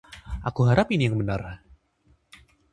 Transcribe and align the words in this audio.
Aku 0.49 0.61
harap 0.69 0.87
ini 0.95 1.03
yang 1.07 1.17
benar. 1.21 1.41